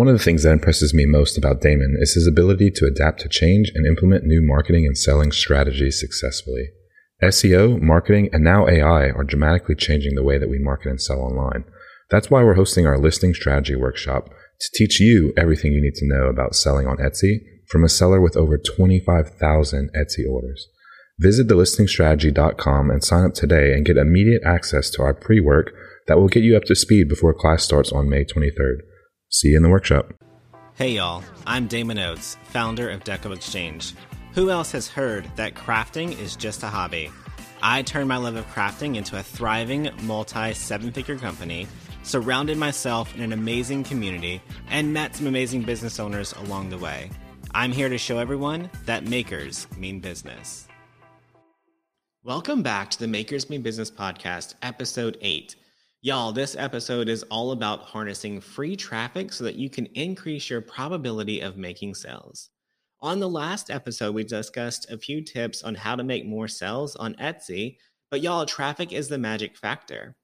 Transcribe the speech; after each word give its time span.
One 0.00 0.08
of 0.08 0.16
the 0.16 0.24
things 0.24 0.44
that 0.44 0.52
impresses 0.52 0.94
me 0.94 1.04
most 1.04 1.36
about 1.36 1.60
Damon 1.60 1.98
is 2.00 2.14
his 2.14 2.26
ability 2.26 2.70
to 2.70 2.86
adapt 2.86 3.20
to 3.20 3.28
change 3.28 3.70
and 3.74 3.86
implement 3.86 4.24
new 4.24 4.40
marketing 4.42 4.86
and 4.86 4.96
selling 4.96 5.30
strategies 5.30 6.00
successfully. 6.00 6.70
SEO, 7.22 7.78
marketing, 7.82 8.30
and 8.32 8.42
now 8.42 8.66
AI 8.66 9.10
are 9.10 9.24
dramatically 9.24 9.74
changing 9.74 10.14
the 10.14 10.22
way 10.22 10.38
that 10.38 10.48
we 10.48 10.58
market 10.58 10.88
and 10.88 11.02
sell 11.02 11.20
online. 11.20 11.64
That's 12.08 12.30
why 12.30 12.42
we're 12.42 12.54
hosting 12.54 12.86
our 12.86 12.96
listing 12.96 13.34
strategy 13.34 13.76
workshop 13.76 14.30
to 14.60 14.70
teach 14.72 15.00
you 15.00 15.34
everything 15.36 15.74
you 15.74 15.82
need 15.82 15.96
to 15.96 16.08
know 16.08 16.28
about 16.28 16.54
selling 16.54 16.86
on 16.86 16.96
Etsy 16.96 17.40
from 17.68 17.84
a 17.84 17.88
seller 17.90 18.22
with 18.22 18.38
over 18.38 18.56
25,000 18.56 19.90
Etsy 19.94 20.26
orders. 20.26 20.66
Visit 21.18 21.46
thelistingstrategy.com 21.48 22.90
and 22.90 23.04
sign 23.04 23.26
up 23.26 23.34
today 23.34 23.74
and 23.74 23.84
get 23.84 23.98
immediate 23.98 24.44
access 24.46 24.88
to 24.92 25.02
our 25.02 25.12
pre-work 25.12 25.74
that 26.06 26.18
will 26.18 26.28
get 26.28 26.42
you 26.42 26.56
up 26.56 26.64
to 26.64 26.74
speed 26.74 27.06
before 27.06 27.34
class 27.34 27.62
starts 27.62 27.92
on 27.92 28.08
May 28.08 28.24
23rd. 28.24 28.78
See 29.32 29.50
you 29.50 29.56
in 29.56 29.62
the 29.62 29.68
workshop. 29.68 30.12
Hey 30.74 30.90
y'all, 30.90 31.22
I'm 31.46 31.68
Damon 31.68 32.00
Oates, 32.00 32.36
founder 32.42 32.90
of 32.90 33.04
Deco 33.04 33.32
Exchange. 33.32 33.94
Who 34.32 34.50
else 34.50 34.72
has 34.72 34.88
heard 34.88 35.24
that 35.36 35.54
crafting 35.54 36.18
is 36.18 36.34
just 36.34 36.64
a 36.64 36.66
hobby? 36.66 37.12
I 37.62 37.82
turned 37.82 38.08
my 38.08 38.16
love 38.16 38.34
of 38.34 38.44
crafting 38.48 38.96
into 38.96 39.16
a 39.16 39.22
thriving 39.22 39.88
multi 40.02 40.52
seven 40.52 40.90
figure 40.90 41.16
company, 41.16 41.68
surrounded 42.02 42.58
myself 42.58 43.14
in 43.14 43.22
an 43.22 43.32
amazing 43.32 43.84
community, 43.84 44.42
and 44.68 44.92
met 44.92 45.14
some 45.14 45.28
amazing 45.28 45.62
business 45.62 46.00
owners 46.00 46.32
along 46.32 46.70
the 46.70 46.78
way. 46.78 47.08
I'm 47.54 47.70
here 47.70 47.88
to 47.88 47.98
show 47.98 48.18
everyone 48.18 48.68
that 48.86 49.04
makers 49.04 49.68
mean 49.76 50.00
business. 50.00 50.66
Welcome 52.24 52.64
back 52.64 52.90
to 52.90 52.98
the 52.98 53.06
Makers 53.06 53.48
Mean 53.48 53.62
Business 53.62 53.92
podcast, 53.92 54.54
episode 54.60 55.18
8. 55.20 55.54
Y'all, 56.02 56.32
this 56.32 56.56
episode 56.56 57.10
is 57.10 57.24
all 57.24 57.52
about 57.52 57.82
harnessing 57.82 58.40
free 58.40 58.74
traffic 58.74 59.30
so 59.30 59.44
that 59.44 59.56
you 59.56 59.68
can 59.68 59.84
increase 59.88 60.48
your 60.48 60.62
probability 60.62 61.40
of 61.40 61.58
making 61.58 61.94
sales. 61.94 62.48
On 63.02 63.20
the 63.20 63.28
last 63.28 63.70
episode, 63.70 64.14
we 64.14 64.24
discussed 64.24 64.90
a 64.90 64.96
few 64.96 65.22
tips 65.22 65.62
on 65.62 65.74
how 65.74 65.94
to 65.94 66.02
make 66.02 66.24
more 66.24 66.48
sales 66.48 66.96
on 66.96 67.12
Etsy, 67.16 67.76
but 68.10 68.22
y'all, 68.22 68.46
traffic 68.46 68.94
is 68.94 69.08
the 69.08 69.18
magic 69.18 69.58
factor. 69.58 70.16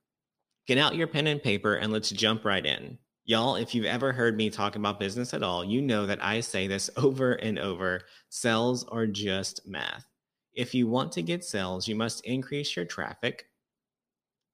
Get 0.67 0.79
out 0.79 0.97
your 0.97 1.09
pen 1.09 1.27
and 1.27 1.43
paper 1.43 1.75
and 1.75 1.93
let's 1.93 2.09
jump 2.09 2.47
right 2.47 2.65
in. 2.65 2.97
Y'all, 3.27 3.57
if 3.57 3.75
you've 3.75 3.85
ever 3.85 4.15
heard 4.15 4.35
me 4.35 4.49
talk 4.49 4.77
about 4.77 4.99
business 4.99 5.35
at 5.35 5.43
all, 5.43 5.63
you 5.63 5.83
know 5.83 6.07
that 6.07 6.25
I 6.25 6.41
say 6.41 6.67
this 6.67 6.89
over 6.97 7.33
and 7.33 7.59
over 7.59 8.01
sales 8.31 8.85
are 8.85 9.07
just 9.07 9.69
math. 9.69 10.07
If 10.55 10.75
you 10.75 10.87
want 10.87 11.13
to 11.13 11.23
get 11.23 11.45
sales, 11.45 11.87
you 11.87 11.97
must 11.97 12.25
increase 12.25 12.75
your 12.75 12.87
traffic. 12.87 13.45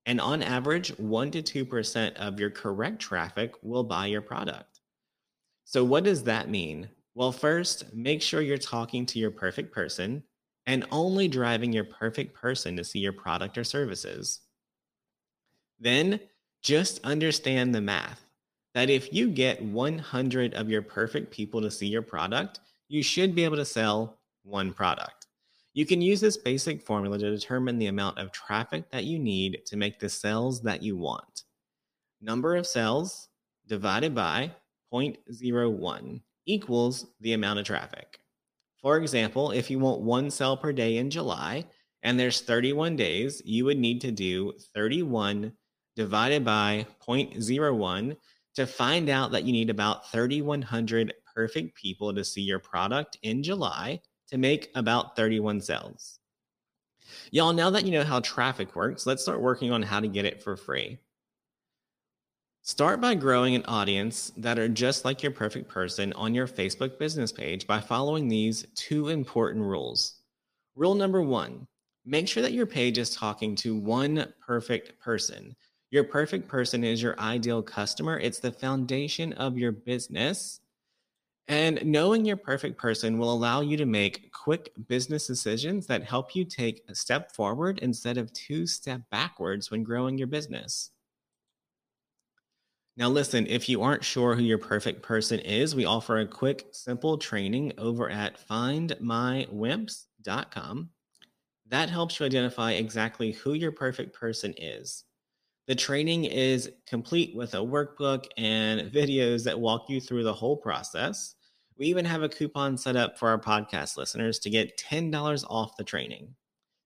And 0.06 0.20
on 0.20 0.42
average, 0.42 0.90
1 0.98 1.30
to 1.32 1.42
2% 1.42 2.14
of 2.16 2.40
your 2.40 2.50
correct 2.50 3.00
traffic 3.00 3.54
will 3.62 3.84
buy 3.84 4.06
your 4.06 4.22
product. 4.22 4.80
So, 5.64 5.84
what 5.84 6.04
does 6.04 6.24
that 6.24 6.50
mean? 6.50 6.88
Well, 7.14 7.32
first, 7.32 7.94
make 7.94 8.22
sure 8.22 8.40
you're 8.40 8.58
talking 8.58 9.06
to 9.06 9.18
your 9.18 9.30
perfect 9.30 9.72
person 9.72 10.22
and 10.66 10.86
only 10.90 11.28
driving 11.28 11.72
your 11.72 11.84
perfect 11.84 12.34
person 12.34 12.76
to 12.76 12.84
see 12.84 12.98
your 12.98 13.12
product 13.12 13.58
or 13.58 13.64
services. 13.64 14.40
Then, 15.78 16.20
just 16.62 17.04
understand 17.04 17.74
the 17.74 17.80
math 17.80 18.24
that 18.74 18.88
if 18.88 19.12
you 19.12 19.28
get 19.28 19.62
100 19.62 20.54
of 20.54 20.70
your 20.70 20.82
perfect 20.82 21.30
people 21.30 21.60
to 21.60 21.70
see 21.70 21.86
your 21.86 22.02
product, 22.02 22.60
you 22.88 23.02
should 23.02 23.34
be 23.34 23.44
able 23.44 23.56
to 23.56 23.64
sell 23.64 24.18
one 24.42 24.72
product. 24.72 25.21
You 25.74 25.86
can 25.86 26.02
use 26.02 26.20
this 26.20 26.36
basic 26.36 26.82
formula 26.82 27.18
to 27.18 27.30
determine 27.30 27.78
the 27.78 27.86
amount 27.86 28.18
of 28.18 28.30
traffic 28.30 28.90
that 28.90 29.04
you 29.04 29.18
need 29.18 29.62
to 29.66 29.76
make 29.76 29.98
the 29.98 30.08
sales 30.08 30.60
that 30.62 30.82
you 30.82 30.96
want. 30.98 31.44
Number 32.20 32.56
of 32.56 32.66
sales 32.66 33.28
divided 33.66 34.14
by 34.14 34.52
0.01 34.92 36.20
equals 36.44 37.06
the 37.20 37.32
amount 37.32 37.58
of 37.58 37.64
traffic. 37.64 38.18
For 38.82 38.98
example, 38.98 39.52
if 39.52 39.70
you 39.70 39.78
want 39.78 40.02
one 40.02 40.30
sale 40.30 40.56
per 40.56 40.72
day 40.72 40.98
in 40.98 41.08
July 41.08 41.64
and 42.02 42.20
there's 42.20 42.42
31 42.42 42.96
days, 42.96 43.40
you 43.44 43.64
would 43.64 43.78
need 43.78 44.00
to 44.02 44.10
do 44.10 44.52
31 44.74 45.52
divided 45.96 46.44
by 46.44 46.86
0.01 47.06 48.16
to 48.56 48.66
find 48.66 49.08
out 49.08 49.30
that 49.30 49.44
you 49.44 49.52
need 49.52 49.70
about 49.70 50.10
3,100 50.10 51.14
perfect 51.34 51.74
people 51.76 52.12
to 52.12 52.24
see 52.24 52.42
your 52.42 52.58
product 52.58 53.16
in 53.22 53.42
July 53.42 54.00
to 54.32 54.38
make 54.38 54.70
about 54.74 55.14
31 55.14 55.60
sales. 55.60 56.18
Y'all, 57.30 57.52
now 57.52 57.68
that 57.68 57.84
you 57.84 57.92
know 57.92 58.02
how 58.02 58.18
traffic 58.20 58.74
works, 58.74 59.04
let's 59.04 59.22
start 59.22 59.42
working 59.42 59.70
on 59.70 59.82
how 59.82 60.00
to 60.00 60.08
get 60.08 60.24
it 60.24 60.42
for 60.42 60.56
free. 60.56 60.96
Start 62.62 62.98
by 62.98 63.14
growing 63.14 63.54
an 63.54 63.64
audience 63.66 64.32
that 64.38 64.58
are 64.58 64.70
just 64.70 65.04
like 65.04 65.22
your 65.22 65.32
perfect 65.32 65.68
person 65.68 66.14
on 66.14 66.34
your 66.34 66.48
Facebook 66.48 66.98
business 66.98 67.30
page 67.30 67.66
by 67.66 67.78
following 67.78 68.26
these 68.26 68.66
two 68.74 69.08
important 69.08 69.62
rules. 69.62 70.14
Rule 70.76 70.94
number 70.94 71.20
one 71.20 71.66
make 72.06 72.26
sure 72.26 72.42
that 72.42 72.54
your 72.54 72.66
page 72.66 72.96
is 72.96 73.14
talking 73.14 73.54
to 73.56 73.76
one 73.76 74.32
perfect 74.40 74.98
person. 74.98 75.54
Your 75.90 76.04
perfect 76.04 76.48
person 76.48 76.84
is 76.84 77.02
your 77.02 77.20
ideal 77.20 77.62
customer, 77.62 78.18
it's 78.18 78.38
the 78.38 78.50
foundation 78.50 79.34
of 79.34 79.58
your 79.58 79.72
business. 79.72 80.61
And 81.52 81.84
knowing 81.84 82.24
your 82.24 82.38
perfect 82.38 82.78
person 82.78 83.18
will 83.18 83.30
allow 83.30 83.60
you 83.60 83.76
to 83.76 83.84
make 83.84 84.32
quick 84.32 84.72
business 84.88 85.26
decisions 85.26 85.86
that 85.86 86.02
help 86.02 86.34
you 86.34 86.46
take 86.46 86.82
a 86.88 86.94
step 86.94 87.30
forward 87.32 87.78
instead 87.80 88.16
of 88.16 88.32
two 88.32 88.66
step 88.66 89.02
backwards 89.10 89.70
when 89.70 89.82
growing 89.82 90.16
your 90.16 90.28
business. 90.28 90.92
Now, 92.96 93.10
listen, 93.10 93.46
if 93.48 93.68
you 93.68 93.82
aren't 93.82 94.02
sure 94.02 94.34
who 94.34 94.42
your 94.42 94.56
perfect 94.56 95.02
person 95.02 95.40
is, 95.40 95.74
we 95.74 95.84
offer 95.84 96.20
a 96.20 96.26
quick, 96.26 96.68
simple 96.72 97.18
training 97.18 97.74
over 97.76 98.08
at 98.08 98.38
findmywimps.com. 98.48 100.90
That 101.68 101.90
helps 101.90 102.18
you 102.18 102.24
identify 102.24 102.72
exactly 102.72 103.32
who 103.32 103.52
your 103.52 103.72
perfect 103.72 104.18
person 104.18 104.54
is. 104.56 105.04
The 105.68 105.74
training 105.74 106.24
is 106.24 106.72
complete 106.86 107.36
with 107.36 107.52
a 107.52 107.58
workbook 107.58 108.24
and 108.38 108.90
videos 108.90 109.44
that 109.44 109.60
walk 109.60 109.90
you 109.90 110.00
through 110.00 110.24
the 110.24 110.32
whole 110.32 110.56
process. 110.56 111.34
We 111.82 111.88
even 111.88 112.04
have 112.04 112.22
a 112.22 112.28
coupon 112.28 112.78
set 112.78 112.94
up 112.94 113.18
for 113.18 113.28
our 113.28 113.40
podcast 113.40 113.96
listeners 113.96 114.38
to 114.38 114.50
get 114.50 114.78
$10 114.78 115.44
off 115.50 115.76
the 115.76 115.82
training. 115.82 116.32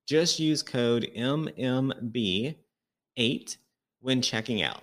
Just 0.09 0.41
use 0.41 0.63
code 0.63 1.07
MMB8 1.15 2.57
when 4.01 4.23
checking 4.23 4.63
out. 4.63 4.81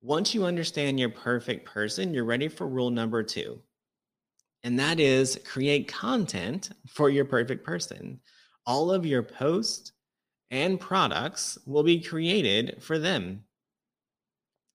Once 0.00 0.34
you 0.34 0.46
understand 0.46 0.98
your 0.98 1.10
perfect 1.10 1.66
person, 1.66 2.14
you're 2.14 2.24
ready 2.24 2.48
for 2.48 2.66
rule 2.66 2.88
number 2.88 3.22
two. 3.22 3.60
And 4.62 4.78
that 4.78 4.98
is 4.98 5.38
create 5.44 5.88
content 5.88 6.70
for 6.88 7.10
your 7.10 7.26
perfect 7.26 7.66
person. 7.66 8.18
All 8.64 8.90
of 8.90 9.04
your 9.04 9.22
posts 9.22 9.92
and 10.50 10.80
products 10.80 11.58
will 11.66 11.82
be 11.82 12.00
created 12.00 12.82
for 12.82 12.98
them. 12.98 13.44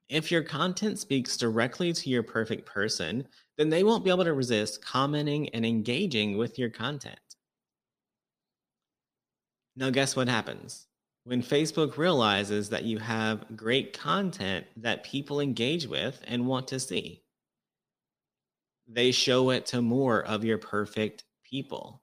If 0.08 0.30
your 0.30 0.42
content 0.42 0.98
speaks 0.98 1.36
directly 1.36 1.92
to 1.92 2.10
your 2.10 2.22
perfect 2.22 2.64
person, 2.64 3.28
then 3.58 3.68
they 3.68 3.84
won't 3.84 4.04
be 4.04 4.10
able 4.10 4.24
to 4.24 4.32
resist 4.32 4.82
commenting 4.82 5.50
and 5.50 5.66
engaging 5.66 6.38
with 6.38 6.58
your 6.58 6.70
content. 6.70 7.18
Now, 9.76 9.90
guess 9.90 10.16
what 10.16 10.28
happens? 10.28 10.86
When 11.24 11.42
Facebook 11.42 11.98
realizes 11.98 12.70
that 12.70 12.84
you 12.84 12.98
have 12.98 13.54
great 13.54 13.92
content 13.92 14.66
that 14.76 15.04
people 15.04 15.40
engage 15.40 15.86
with 15.86 16.22
and 16.26 16.46
want 16.46 16.68
to 16.68 16.80
see, 16.80 17.22
they 18.86 19.12
show 19.12 19.50
it 19.50 19.66
to 19.66 19.82
more 19.82 20.24
of 20.24 20.42
your 20.42 20.56
perfect 20.56 21.24
people. 21.44 22.02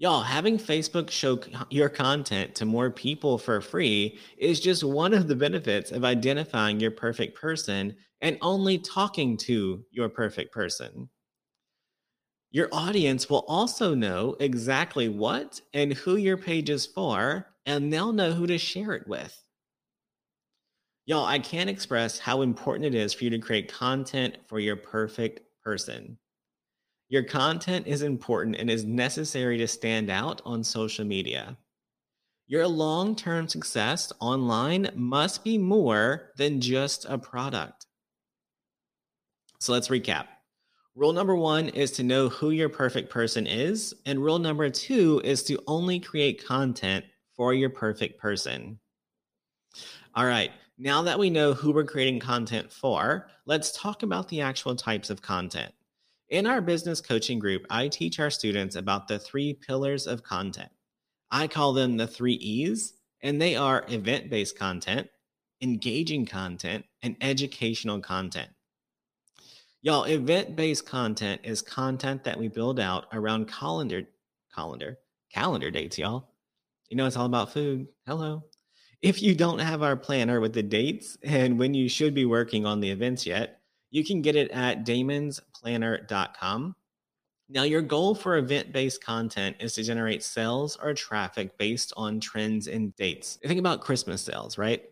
Y'all, 0.00 0.22
having 0.22 0.58
Facebook 0.58 1.10
show 1.10 1.40
your 1.70 1.88
content 1.88 2.54
to 2.54 2.64
more 2.64 2.88
people 2.88 3.36
for 3.36 3.60
free 3.60 4.16
is 4.36 4.60
just 4.60 4.84
one 4.84 5.12
of 5.12 5.26
the 5.26 5.34
benefits 5.34 5.90
of 5.90 6.04
identifying 6.04 6.78
your 6.78 6.92
perfect 6.92 7.36
person 7.36 7.96
and 8.20 8.38
only 8.40 8.78
talking 8.78 9.36
to 9.36 9.84
your 9.90 10.08
perfect 10.08 10.52
person. 10.52 11.08
Your 12.52 12.68
audience 12.70 13.28
will 13.28 13.44
also 13.48 13.92
know 13.92 14.36
exactly 14.38 15.08
what 15.08 15.60
and 15.74 15.92
who 15.92 16.14
your 16.14 16.36
page 16.36 16.70
is 16.70 16.86
for, 16.86 17.48
and 17.66 17.92
they'll 17.92 18.12
know 18.12 18.30
who 18.30 18.46
to 18.46 18.56
share 18.56 18.92
it 18.92 19.06
with. 19.08 19.36
Y'all, 21.06 21.26
I 21.26 21.40
can't 21.40 21.68
express 21.68 22.20
how 22.20 22.42
important 22.42 22.86
it 22.86 22.94
is 22.94 23.12
for 23.12 23.24
you 23.24 23.30
to 23.30 23.38
create 23.40 23.72
content 23.72 24.36
for 24.46 24.60
your 24.60 24.76
perfect 24.76 25.40
person. 25.64 26.18
Your 27.10 27.22
content 27.22 27.86
is 27.86 28.02
important 28.02 28.56
and 28.56 28.68
is 28.68 28.84
necessary 28.84 29.56
to 29.58 29.66
stand 29.66 30.10
out 30.10 30.42
on 30.44 30.62
social 30.62 31.06
media. 31.06 31.56
Your 32.46 32.66
long 32.66 33.16
term 33.16 33.48
success 33.48 34.12
online 34.20 34.90
must 34.94 35.44
be 35.44 35.58
more 35.58 36.32
than 36.36 36.60
just 36.60 37.06
a 37.08 37.18
product. 37.18 37.86
So 39.60 39.72
let's 39.72 39.88
recap. 39.88 40.26
Rule 40.94 41.12
number 41.12 41.36
one 41.36 41.68
is 41.68 41.92
to 41.92 42.02
know 42.02 42.28
who 42.28 42.50
your 42.50 42.68
perfect 42.68 43.10
person 43.10 43.46
is. 43.46 43.94
And 44.04 44.22
rule 44.22 44.38
number 44.38 44.68
two 44.68 45.20
is 45.24 45.42
to 45.44 45.62
only 45.66 46.00
create 46.00 46.44
content 46.46 47.04
for 47.36 47.54
your 47.54 47.70
perfect 47.70 48.20
person. 48.20 48.80
All 50.14 50.26
right. 50.26 50.50
now 50.80 51.02
that 51.02 51.18
we 51.18 51.28
know 51.30 51.54
who 51.54 51.72
we're 51.72 51.84
creating 51.84 52.20
content 52.20 52.72
for, 52.72 53.28
let's 53.46 53.76
talk 53.76 54.02
about 54.02 54.28
the 54.28 54.40
actual 54.40 54.76
types 54.76 55.10
of 55.10 55.22
content. 55.22 55.72
In 56.30 56.46
our 56.46 56.60
business 56.60 57.00
coaching 57.00 57.38
group, 57.38 57.64
I 57.70 57.88
teach 57.88 58.20
our 58.20 58.28
students 58.28 58.76
about 58.76 59.08
the 59.08 59.18
three 59.18 59.54
pillars 59.54 60.06
of 60.06 60.22
content. 60.22 60.70
I 61.30 61.48
call 61.48 61.72
them 61.72 61.96
the 61.96 62.06
three 62.06 62.34
E's, 62.34 62.92
and 63.22 63.40
they 63.40 63.56
are 63.56 63.86
event 63.88 64.28
based 64.28 64.58
content, 64.58 65.08
engaging 65.62 66.26
content, 66.26 66.84
and 67.02 67.16
educational 67.22 68.00
content. 68.00 68.50
Y'all, 69.80 70.04
event 70.04 70.54
based 70.54 70.84
content 70.84 71.40
is 71.44 71.62
content 71.62 72.24
that 72.24 72.38
we 72.38 72.48
build 72.48 72.78
out 72.78 73.06
around 73.14 73.48
calendar, 73.48 74.02
calendar, 74.54 74.98
calendar 75.32 75.70
dates, 75.70 75.96
y'all. 75.96 76.28
You 76.90 76.98
know, 76.98 77.06
it's 77.06 77.16
all 77.16 77.26
about 77.26 77.54
food. 77.54 77.86
Hello. 78.06 78.44
If 79.00 79.22
you 79.22 79.34
don't 79.34 79.60
have 79.60 79.82
our 79.82 79.96
planner 79.96 80.40
with 80.40 80.52
the 80.52 80.62
dates 80.62 81.16
and 81.22 81.58
when 81.58 81.72
you 81.72 81.88
should 81.88 82.12
be 82.12 82.26
working 82.26 82.66
on 82.66 82.80
the 82.80 82.90
events 82.90 83.24
yet, 83.24 83.60
you 83.90 84.04
can 84.04 84.22
get 84.22 84.36
it 84.36 84.50
at 84.50 84.84
damonsplanner.com. 84.84 86.74
Now, 87.50 87.62
your 87.62 87.80
goal 87.80 88.14
for 88.14 88.36
event 88.36 88.72
based 88.72 89.02
content 89.02 89.56
is 89.60 89.72
to 89.74 89.82
generate 89.82 90.22
sales 90.22 90.76
or 90.82 90.92
traffic 90.92 91.56
based 91.56 91.94
on 91.96 92.20
trends 92.20 92.66
and 92.66 92.94
dates. 92.96 93.38
Think 93.42 93.58
about 93.58 93.80
Christmas 93.80 94.20
sales, 94.20 94.58
right? 94.58 94.82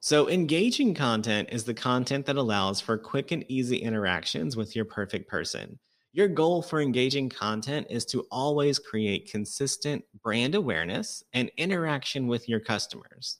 So, 0.00 0.28
engaging 0.28 0.94
content 0.94 1.50
is 1.52 1.64
the 1.64 1.74
content 1.74 2.24
that 2.26 2.36
allows 2.36 2.80
for 2.80 2.96
quick 2.96 3.30
and 3.30 3.44
easy 3.48 3.76
interactions 3.76 4.56
with 4.56 4.74
your 4.74 4.86
perfect 4.86 5.28
person. 5.28 5.78
Your 6.12 6.28
goal 6.28 6.62
for 6.62 6.80
engaging 6.80 7.28
content 7.28 7.88
is 7.90 8.06
to 8.06 8.26
always 8.30 8.78
create 8.78 9.30
consistent 9.30 10.04
brand 10.22 10.54
awareness 10.54 11.22
and 11.34 11.50
interaction 11.58 12.26
with 12.26 12.48
your 12.48 12.60
customers. 12.60 13.38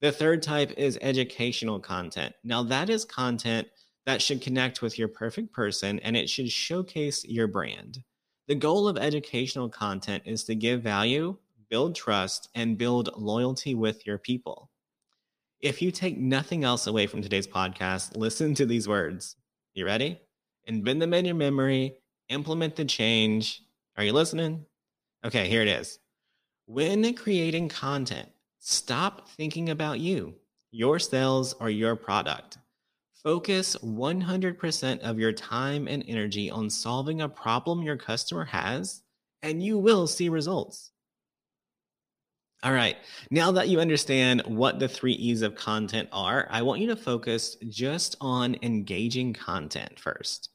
The 0.00 0.10
third 0.10 0.42
type 0.42 0.72
is 0.76 0.98
educational 1.00 1.78
content. 1.78 2.34
Now, 2.42 2.64
that 2.64 2.90
is 2.90 3.04
content 3.04 3.68
that 4.06 4.22
should 4.22 4.42
connect 4.42 4.82
with 4.82 4.98
your 4.98 5.08
perfect 5.08 5.52
person 5.52 5.98
and 6.00 6.16
it 6.16 6.28
should 6.28 6.50
showcase 6.50 7.24
your 7.24 7.46
brand. 7.46 8.02
The 8.48 8.54
goal 8.54 8.88
of 8.88 8.96
educational 8.96 9.68
content 9.68 10.24
is 10.26 10.44
to 10.44 10.54
give 10.54 10.82
value, 10.82 11.36
build 11.70 11.94
trust, 11.94 12.48
and 12.54 12.76
build 12.78 13.10
loyalty 13.16 13.74
with 13.74 14.06
your 14.06 14.18
people. 14.18 14.70
If 15.60 15.80
you 15.80 15.90
take 15.90 16.18
nothing 16.18 16.64
else 16.64 16.86
away 16.86 17.06
from 17.06 17.22
today's 17.22 17.46
podcast, 17.46 18.16
listen 18.16 18.54
to 18.56 18.66
these 18.66 18.88
words. 18.88 19.36
You 19.74 19.86
ready? 19.86 20.20
Embed 20.68 20.98
them 20.98 21.14
in 21.14 21.24
your 21.24 21.34
memory, 21.34 21.94
implement 22.28 22.76
the 22.76 22.84
change. 22.84 23.62
Are 23.96 24.04
you 24.04 24.12
listening? 24.12 24.66
Okay, 25.24 25.48
here 25.48 25.62
it 25.62 25.68
is. 25.68 25.98
When 26.66 27.14
creating 27.14 27.68
content, 27.68 28.28
Stop 28.64 29.28
thinking 29.30 29.70
about 29.70 29.98
you, 29.98 30.36
your 30.70 31.00
sales, 31.00 31.52
or 31.54 31.68
your 31.68 31.96
product. 31.96 32.58
Focus 33.24 33.76
100% 33.76 34.98
of 35.00 35.18
your 35.18 35.32
time 35.32 35.86
and 35.86 36.04
energy 36.08 36.50
on 36.50 36.68
solving 36.68 37.20
a 37.20 37.28
problem 37.28 37.82
your 37.82 37.96
customer 37.96 38.44
has, 38.44 39.02
and 39.42 39.62
you 39.62 39.78
will 39.78 40.08
see 40.08 40.28
results. 40.28 40.90
All 42.64 42.72
right, 42.72 42.96
now 43.30 43.52
that 43.52 43.68
you 43.68 43.80
understand 43.80 44.42
what 44.46 44.78
the 44.78 44.88
three 44.88 45.12
E's 45.12 45.42
of 45.42 45.54
content 45.54 46.08
are, 46.12 46.48
I 46.50 46.62
want 46.62 46.80
you 46.80 46.88
to 46.88 46.96
focus 46.96 47.56
just 47.68 48.16
on 48.20 48.56
engaging 48.62 49.32
content 49.32 50.00
first. 50.00 50.50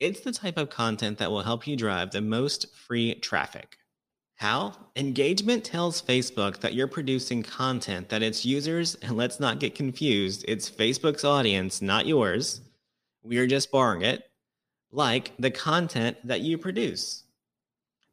It's 0.00 0.20
the 0.20 0.32
type 0.32 0.58
of 0.58 0.70
content 0.70 1.18
that 1.18 1.30
will 1.30 1.42
help 1.42 1.66
you 1.66 1.76
drive 1.76 2.10
the 2.10 2.20
most 2.20 2.74
free 2.74 3.14
traffic. 3.16 3.76
How? 4.40 4.72
Engagement 4.96 5.64
tells 5.64 6.00
Facebook 6.00 6.60
that 6.60 6.72
you're 6.72 6.86
producing 6.86 7.42
content 7.42 8.08
that 8.08 8.22
its 8.22 8.42
users, 8.42 8.94
and 9.02 9.14
let's 9.14 9.38
not 9.38 9.60
get 9.60 9.74
confused, 9.74 10.46
it's 10.48 10.70
Facebook's 10.70 11.24
audience, 11.24 11.82
not 11.82 12.06
yours. 12.06 12.62
We 13.22 13.36
are 13.36 13.46
just 13.46 13.70
borrowing 13.70 14.00
it, 14.00 14.30
like 14.92 15.32
the 15.38 15.50
content 15.50 16.16
that 16.24 16.40
you 16.40 16.56
produce. 16.56 17.24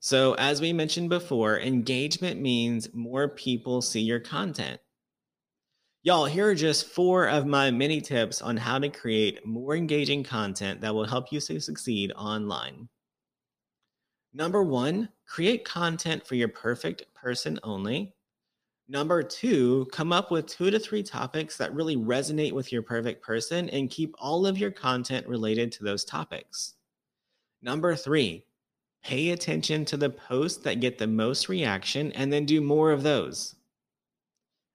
So, 0.02 0.34
as 0.34 0.60
we 0.60 0.74
mentioned 0.74 1.08
before, 1.08 1.62
engagement 1.62 2.42
means 2.42 2.94
more 2.94 3.30
people 3.30 3.82
see 3.82 4.02
your 4.02 4.20
content. 4.20 4.82
Y'all, 6.04 6.26
here 6.26 6.50
are 6.50 6.56
just 6.56 6.88
four 6.88 7.30
of 7.30 7.46
my 7.46 7.72
many 7.72 8.02
tips 8.02 8.42
on 8.42 8.58
how 8.58 8.80
to 8.80 8.90
create 8.90 9.46
more 9.46 9.78
engaging 9.78 10.26
content 10.26 10.82
that 10.82 10.94
will 10.94 11.08
help 11.08 11.32
you 11.32 11.40
to 11.40 11.62
succeed 11.62 12.12
online. 12.18 12.90
Number 14.38 14.62
one, 14.62 15.10
create 15.26 15.66
content 15.66 16.24
for 16.24 16.36
your 16.36 16.48
perfect 16.48 17.12
person 17.16 17.60
only. 17.64 18.14
Number 18.88 19.24
two, 19.24 19.88
come 19.92 20.14
up 20.14 20.30
with 20.30 20.46
two 20.46 20.70
to 20.70 20.78
three 20.78 21.02
topics 21.02 21.58
that 21.58 21.74
really 21.74 21.98
resonate 21.98 22.52
with 22.52 22.72
your 22.72 22.84
perfect 22.84 23.24
person 23.24 23.68
and 23.72 23.90
keep 23.90 24.14
all 24.20 24.46
of 24.46 24.60
your 24.60 24.70
content 24.70 25.26
related 25.28 25.72
to 25.72 25.84
those 25.84 26.06
topics. 26.06 26.76
Number 27.64 27.96
three, 27.96 28.46
pay 29.04 29.32
attention 29.32 29.86
to 29.86 29.98
the 29.98 30.12
posts 30.12 30.62
that 30.66 30.82
get 30.82 31.00
the 31.00 31.08
most 31.08 31.50
reaction 31.50 32.12
and 32.12 32.32
then 32.32 32.46
do 32.46 32.62
more 32.62 32.92
of 32.92 33.02
those. 33.02 33.56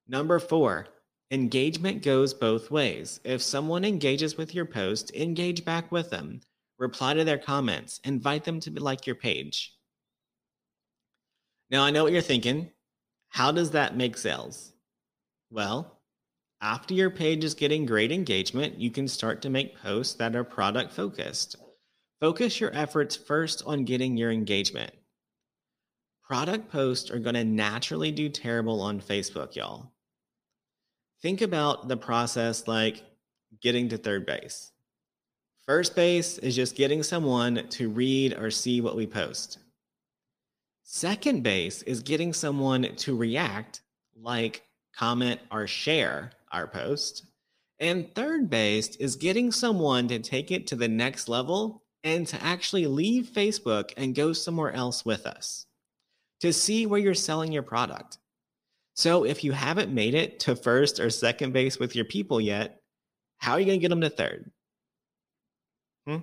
Number 0.08 0.40
four, 0.40 0.88
engagement 1.30 2.02
goes 2.02 2.34
both 2.34 2.72
ways. 2.72 3.20
If 3.22 3.40
someone 3.40 3.84
engages 3.84 4.36
with 4.36 4.56
your 4.56 4.66
post, 4.66 5.14
engage 5.14 5.64
back 5.64 5.92
with 5.92 6.10
them 6.10 6.40
reply 6.82 7.14
to 7.14 7.24
their 7.24 7.38
comments, 7.38 8.00
invite 8.04 8.44
them 8.44 8.58
to 8.60 8.70
like 8.72 9.06
your 9.06 9.16
page. 9.16 9.74
Now, 11.70 11.84
I 11.84 11.90
know 11.90 12.02
what 12.02 12.12
you're 12.12 12.20
thinking. 12.20 12.70
How 13.28 13.52
does 13.52 13.70
that 13.70 13.96
make 13.96 14.18
sales? 14.18 14.72
Well, 15.48 16.00
after 16.60 16.92
your 16.92 17.08
page 17.08 17.44
is 17.44 17.54
getting 17.54 17.86
great 17.86 18.12
engagement, 18.12 18.78
you 18.78 18.90
can 18.90 19.08
start 19.08 19.40
to 19.42 19.50
make 19.50 19.80
posts 19.80 20.14
that 20.14 20.36
are 20.36 20.44
product 20.44 20.92
focused. 20.92 21.56
Focus 22.20 22.60
your 22.60 22.74
efforts 22.74 23.16
first 23.16 23.62
on 23.64 23.84
getting 23.84 24.16
your 24.16 24.30
engagement. 24.30 24.92
Product 26.24 26.70
posts 26.70 27.10
are 27.10 27.18
going 27.18 27.34
to 27.34 27.44
naturally 27.44 28.10
do 28.10 28.28
terrible 28.28 28.80
on 28.80 29.00
Facebook, 29.00 29.54
y'all. 29.54 29.92
Think 31.20 31.42
about 31.42 31.88
the 31.88 31.96
process 31.96 32.66
like 32.66 33.02
getting 33.60 33.88
to 33.90 33.98
third 33.98 34.26
base. 34.26 34.72
First 35.66 35.94
base 35.94 36.38
is 36.38 36.56
just 36.56 36.74
getting 36.74 37.04
someone 37.04 37.68
to 37.70 37.88
read 37.88 38.34
or 38.34 38.50
see 38.50 38.80
what 38.80 38.96
we 38.96 39.06
post. 39.06 39.58
Second 40.82 41.44
base 41.44 41.82
is 41.82 42.02
getting 42.02 42.32
someone 42.32 42.96
to 42.96 43.16
react, 43.16 43.82
like, 44.20 44.62
comment, 44.96 45.40
or 45.52 45.68
share 45.68 46.32
our 46.50 46.66
post. 46.66 47.26
And 47.78 48.12
third 48.14 48.50
base 48.50 48.96
is 48.96 49.14
getting 49.14 49.52
someone 49.52 50.08
to 50.08 50.18
take 50.18 50.50
it 50.50 50.66
to 50.66 50.76
the 50.76 50.88
next 50.88 51.28
level 51.28 51.84
and 52.02 52.26
to 52.26 52.42
actually 52.42 52.86
leave 52.86 53.26
Facebook 53.26 53.92
and 53.96 54.16
go 54.16 54.32
somewhere 54.32 54.72
else 54.72 55.04
with 55.04 55.26
us 55.26 55.66
to 56.40 56.52
see 56.52 56.86
where 56.86 56.98
you're 56.98 57.14
selling 57.14 57.52
your 57.52 57.62
product. 57.62 58.18
So 58.94 59.24
if 59.24 59.44
you 59.44 59.52
haven't 59.52 59.94
made 59.94 60.14
it 60.14 60.40
to 60.40 60.56
first 60.56 60.98
or 60.98 61.08
second 61.08 61.52
base 61.52 61.78
with 61.78 61.94
your 61.94 62.04
people 62.04 62.40
yet, 62.40 62.80
how 63.38 63.52
are 63.52 63.60
you 63.60 63.66
going 63.66 63.78
to 63.78 63.80
get 63.80 63.90
them 63.90 64.00
to 64.00 64.10
third? 64.10 64.50
Hmm? 66.06 66.18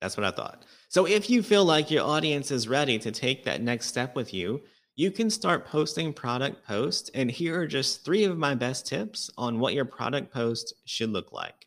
That's 0.00 0.16
what 0.16 0.26
I 0.26 0.30
thought. 0.30 0.64
So 0.88 1.06
if 1.06 1.30
you 1.30 1.42
feel 1.42 1.64
like 1.64 1.90
your 1.90 2.04
audience 2.04 2.50
is 2.50 2.68
ready 2.68 2.98
to 2.98 3.10
take 3.10 3.44
that 3.44 3.62
next 3.62 3.86
step 3.86 4.14
with 4.14 4.34
you, 4.34 4.62
you 4.94 5.10
can 5.10 5.30
start 5.30 5.66
posting 5.66 6.12
product 6.12 6.66
posts. 6.66 7.10
And 7.14 7.30
here 7.30 7.60
are 7.60 7.66
just 7.66 8.04
three 8.04 8.24
of 8.24 8.38
my 8.38 8.54
best 8.54 8.86
tips 8.86 9.30
on 9.36 9.58
what 9.58 9.74
your 9.74 9.84
product 9.84 10.32
post 10.32 10.74
should 10.84 11.10
look 11.10 11.32
like. 11.32 11.66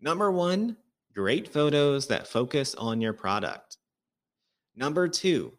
Number 0.00 0.30
one, 0.30 0.76
great 1.14 1.52
photos 1.52 2.08
that 2.08 2.26
focus 2.26 2.74
on 2.74 3.00
your 3.00 3.12
product. 3.12 3.78
Number 4.76 5.08
two, 5.08 5.52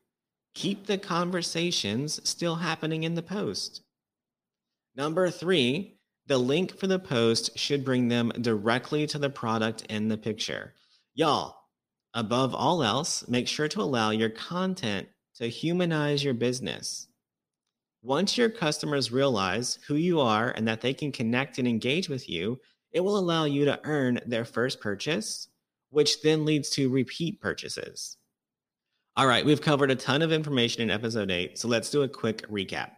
keep 0.53 0.85
the 0.85 0.97
conversations 0.97 2.19
still 2.27 2.55
happening 2.55 3.03
in 3.03 3.15
the 3.15 3.23
post. 3.23 3.81
Number 4.95 5.29
three, 5.29 5.94
the 6.27 6.37
link 6.37 6.77
for 6.77 6.87
the 6.87 6.99
post 6.99 7.57
should 7.57 7.85
bring 7.85 8.07
them 8.07 8.31
directly 8.41 9.05
to 9.07 9.19
the 9.19 9.29
product 9.29 9.85
in 9.89 10.07
the 10.07 10.17
picture. 10.17 10.73
Y'all, 11.13 11.55
above 12.13 12.55
all 12.55 12.83
else, 12.83 13.27
make 13.27 13.47
sure 13.47 13.67
to 13.67 13.81
allow 13.81 14.09
your 14.09 14.29
content 14.29 15.07
to 15.35 15.47
humanize 15.47 16.23
your 16.23 16.33
business. 16.33 17.07
Once 18.01 18.37
your 18.37 18.49
customers 18.49 19.11
realize 19.11 19.79
who 19.87 19.95
you 19.95 20.19
are 20.19 20.49
and 20.51 20.67
that 20.67 20.81
they 20.81 20.93
can 20.93 21.11
connect 21.11 21.57
and 21.57 21.67
engage 21.67 22.09
with 22.09 22.29
you, 22.29 22.59
it 22.91 22.99
will 22.99 23.17
allow 23.17 23.45
you 23.45 23.65
to 23.65 23.79
earn 23.83 24.19
their 24.25 24.45
first 24.45 24.79
purchase, 24.79 25.47
which 25.89 26.21
then 26.21 26.45
leads 26.45 26.69
to 26.69 26.89
repeat 26.89 27.41
purchases. 27.41 28.17
All 29.17 29.27
right, 29.27 29.45
we've 29.45 29.61
covered 29.61 29.91
a 29.91 29.95
ton 29.95 30.21
of 30.21 30.31
information 30.31 30.81
in 30.81 30.89
episode 30.89 31.31
8, 31.31 31.57
so 31.57 31.67
let's 31.67 31.89
do 31.89 32.03
a 32.03 32.07
quick 32.07 32.47
recap. 32.49 32.91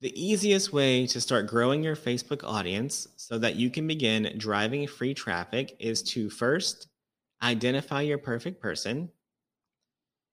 The 0.00 0.22
easiest 0.22 0.72
way 0.72 1.06
to 1.06 1.20
start 1.20 1.46
growing 1.46 1.82
your 1.82 1.96
Facebook 1.96 2.44
audience 2.44 3.08
so 3.16 3.38
that 3.38 3.56
you 3.56 3.70
can 3.70 3.86
begin 3.86 4.34
driving 4.36 4.86
free 4.86 5.14
traffic 5.14 5.76
is 5.78 6.02
to 6.02 6.28
first 6.28 6.88
identify 7.42 8.02
your 8.02 8.18
perfect 8.18 8.60
person. 8.60 9.10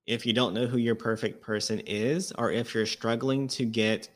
If 0.07 0.25
you 0.25 0.33
don't 0.33 0.53
know 0.53 0.67
who 0.67 0.77
your 0.77 0.95
perfect 0.95 1.41
person 1.41 1.79
is, 1.81 2.33
or 2.37 2.51
if 2.51 2.73
you're 2.73 2.85
struggling 2.85 3.47
to 3.49 3.65
get 3.65 4.09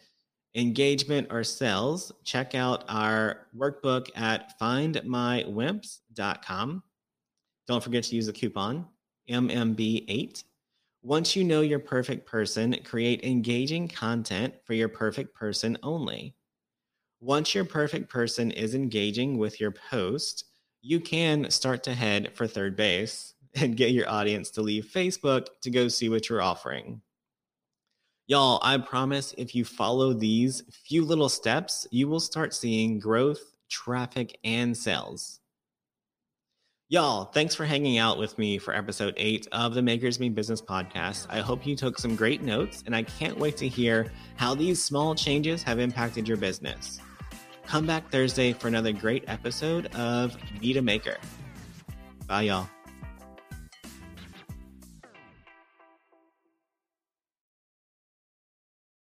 engagement, 0.55 1.27
or 1.29 1.43
sales, 1.43 2.11
check 2.23 2.55
out 2.55 2.85
our 2.87 3.41
workbook 3.55 4.09
at 4.15 4.57
findmywimps.com. 4.59 6.83
Don't 7.67 7.83
forget 7.83 8.03
to 8.05 8.15
use 8.15 8.25
the 8.27 8.33
coupon 8.33 8.85
MMB8. 9.29 10.43
Once 11.05 11.35
you 11.35 11.43
know 11.43 11.61
your 11.61 11.77
perfect 11.77 12.25
person, 12.25 12.75
create 12.83 13.23
engaging 13.23 13.87
content 13.87 14.51
for 14.63 14.73
your 14.73 14.89
perfect 14.89 15.35
person 15.35 15.77
only. 15.83 16.33
Once 17.19 17.53
your 17.53 17.63
perfect 17.63 18.09
person 18.09 18.49
is 18.49 18.73
engaging 18.73 19.37
with 19.37 19.59
your 19.59 19.69
post, 19.69 20.45
you 20.81 20.99
can 20.99 21.47
start 21.51 21.83
to 21.83 21.93
head 21.93 22.31
for 22.33 22.47
third 22.47 22.75
base 22.75 23.35
and 23.53 23.77
get 23.77 23.91
your 23.91 24.09
audience 24.09 24.49
to 24.49 24.63
leave 24.63 24.85
Facebook 24.85 25.45
to 25.61 25.69
go 25.69 25.87
see 25.87 26.09
what 26.09 26.27
you're 26.27 26.41
offering. 26.41 26.99
Y'all, 28.25 28.59
I 28.63 28.75
promise 28.79 29.35
if 29.37 29.53
you 29.53 29.63
follow 29.63 30.11
these 30.11 30.63
few 30.71 31.05
little 31.05 31.29
steps, 31.29 31.85
you 31.91 32.07
will 32.07 32.19
start 32.19 32.51
seeing 32.51 32.97
growth, 32.97 33.53
traffic, 33.69 34.39
and 34.43 34.75
sales. 34.75 35.39
Y'all, 36.87 37.25
thanks 37.25 37.55
for 37.55 37.65
hanging 37.65 37.97
out 37.97 38.19
with 38.19 38.37
me 38.37 38.59
for 38.59 38.71
episode 38.71 39.15
eight 39.17 39.47
of 39.51 39.73
the 39.73 39.81
Makers 39.81 40.19
Mean 40.19 40.35
Business 40.35 40.61
podcast. 40.61 41.25
I 41.31 41.39
hope 41.39 41.65
you 41.65 41.75
took 41.75 41.97
some 41.97 42.15
great 42.15 42.43
notes, 42.43 42.83
and 42.85 42.95
I 42.95 43.01
can't 43.01 43.39
wait 43.39 43.57
to 43.57 43.67
hear 43.67 44.11
how 44.35 44.53
these 44.53 44.83
small 44.83 45.15
changes 45.15 45.63
have 45.63 45.79
impacted 45.79 46.27
your 46.27 46.37
business. 46.37 46.99
Come 47.65 47.87
back 47.87 48.11
Thursday 48.11 48.53
for 48.53 48.67
another 48.67 48.91
great 48.91 49.23
episode 49.27 49.87
of 49.95 50.37
Meet 50.61 50.77
a 50.77 50.83
Maker. 50.83 51.17
Bye, 52.27 52.43
y'all. 52.43 52.69